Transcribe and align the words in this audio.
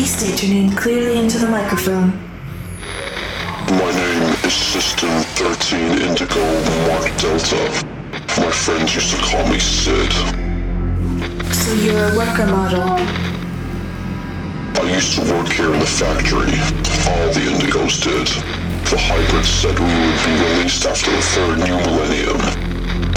Please 0.00 0.16
state 0.16 0.42
your 0.42 0.54
name 0.54 0.72
clearly 0.72 1.18
into 1.18 1.36
the 1.36 1.46
microphone. 1.46 2.08
My 3.68 3.92
name 3.92 4.32
is 4.48 4.54
System 4.54 5.10
13 5.36 6.00
Indigo 6.00 6.40
Mark 6.88 7.04
Delta. 7.20 7.84
My 8.40 8.50
friends 8.50 8.94
used 8.94 9.10
to 9.10 9.20
call 9.20 9.46
me 9.52 9.58
Sid. 9.58 10.10
So 11.52 11.74
you're 11.74 12.14
a 12.14 12.16
worker 12.16 12.46
model. 12.46 12.96
I 14.80 14.90
used 14.90 15.20
to 15.20 15.34
work 15.34 15.52
here 15.52 15.70
in 15.70 15.78
the 15.78 15.84
factory. 15.84 16.56
All 17.12 17.28
the 17.36 17.44
Indigos 17.52 18.00
did. 18.00 18.26
The 18.88 18.96
hybrids 18.96 19.50
said 19.50 19.78
we 19.78 19.84
would 19.84 20.20
be 20.24 20.32
released 20.48 20.86
after 20.86 21.10
the 21.10 21.20
third 21.20 21.58
new 21.58 21.76
millennium. 21.76 22.40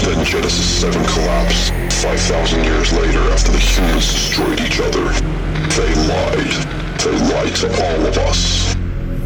Then 0.04 0.22
Genesis 0.22 0.68
7 0.82 1.02
collapsed, 1.06 1.72
5,000 2.02 2.62
years 2.62 2.92
later 2.92 3.20
after 3.32 3.52
the 3.52 3.58
humans 3.58 4.12
destroyed 4.12 4.60
each 4.60 4.80
other. 4.80 5.53
They 5.72 5.94
lied. 6.06 6.52
They 7.00 7.16
lied 7.32 7.54
to 7.56 7.66
all 7.72 8.06
of 8.06 8.18
us. 8.28 8.76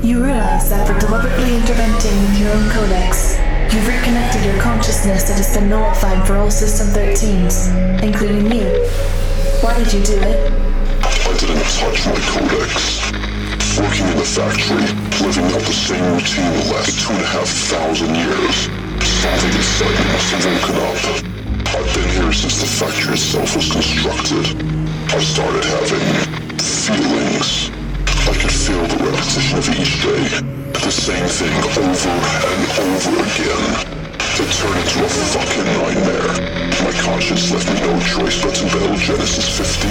You 0.03 0.23
realize 0.25 0.71
that 0.71 0.87
for 0.87 0.99
deliberately 0.99 1.57
interventing 1.57 2.15
with 2.23 2.39
your 2.39 2.55
own 2.55 2.71
codex, 2.71 3.37
you've 3.75 3.87
reconnected 3.87 4.45
your 4.45 4.61
consciousness 4.63 5.25
that 5.29 5.37
has 5.37 5.53
been 5.57 5.69
nullified 5.69 6.27
for 6.27 6.37
all 6.37 6.51
System 6.51 6.87
13s, 6.95 7.69
including 8.03 8.47
you. 8.55 8.71
Why 9.61 9.77
did 9.77 9.93
you 9.93 10.01
do 10.01 10.15
it? 10.15 10.53
I 11.03 11.35
didn't 11.37 11.67
touch 11.75 12.07
my 12.07 12.17
codex. 12.31 13.03
Working 13.77 14.07
in 14.09 14.17
the 14.17 14.25
factory, 14.25 14.87
living 15.21 15.45
out 15.53 15.63
the 15.67 15.75
same 15.75 16.07
routine 16.15 16.49
the 16.55 16.73
last 16.73 16.95
two 17.03 17.13
and 17.13 17.23
a 17.23 17.27
half 17.27 17.49
thousand 17.49 18.15
years. 18.15 18.71
Something 19.03 19.53
inside 19.53 19.93
me 19.93 20.05
must 20.15 20.31
have 20.33 20.47
woken 20.47 20.77
up. 20.87 21.29
I've 21.75 21.95
been 21.95 22.09
here 22.15 22.33
since 22.33 22.63
the 22.63 22.71
factory 22.71 23.15
itself 23.15 23.55
was 23.55 23.71
constructed. 23.71 24.88
I 25.11 25.21
started 25.21 25.65
having 25.65 26.05
feelings. 26.61 27.71
I 28.29 28.35
could 28.37 28.53
feel 28.53 28.85
the 28.87 29.09
repetition 29.09 29.59
of 29.59 29.67
each 29.73 30.05
day. 30.05 30.29
The 30.73 30.93
same 30.93 31.27
thing 31.27 31.53
over 31.65 31.81
and 31.81 32.63
over 32.77 33.17
again. 33.25 33.89
It 34.37 34.51
turned 34.53 34.77
into 34.77 34.99
a 35.01 35.09
fucking 35.09 35.65
nightmare. 35.65 36.29
My 36.85 36.93
conscience 37.01 37.51
left 37.51 37.73
me 37.73 37.81
no 37.81 37.99
choice 38.05 38.37
but 38.45 38.55
to 38.57 38.65
battle 38.69 38.97
Genesis 38.97 39.49
15. 39.57 39.91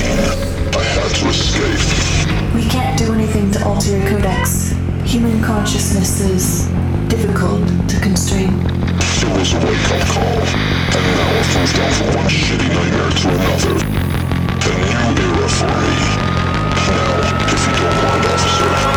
I 0.77 0.83
had 0.85 1.09
to 1.09 1.27
escape. 1.33 2.53
We 2.53 2.63
can't 2.69 2.97
do 2.97 3.11
anything 3.13 3.49
to 3.51 3.65
alter 3.65 3.97
your 3.97 4.07
codex. 4.07 4.75
Human 5.03 5.41
consciousness 5.43 6.21
is 6.21 6.67
difficult 7.09 7.65
to 7.89 7.99
constrain. 7.99 8.53
It 8.53 9.33
was 9.33 9.51
a 9.53 9.57
wake-up 9.65 10.07
call, 10.13 10.39
and 10.93 11.03
now 11.17 11.39
I've 11.41 11.57
moved 11.57 11.79
on 11.79 11.91
from 11.91 12.07
one 12.21 12.29
shitty 12.29 12.69
nightmare 12.69 13.09
to 13.09 13.27
another. 13.33 13.97
Me. 15.07 15.23
Now, 16.87 17.13
if 17.53 17.65
you 17.65 17.73
don't 17.79 17.95
mind, 18.03 18.25
officer, 18.25 18.96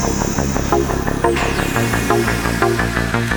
you. 3.30 3.35